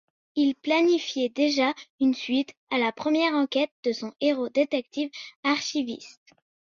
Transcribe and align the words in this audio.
Il 0.35 0.55
planifiait 0.55 1.29
déjà 1.29 1.75
une 1.99 2.15
suite 2.15 2.55
à 2.71 2.79
la 2.79 2.91
première 2.91 3.35
enquête 3.35 3.69
de 3.83 3.91
son 3.93 4.13
héros 4.19 4.49
détective 4.49 5.11
archiviste. 5.43 6.33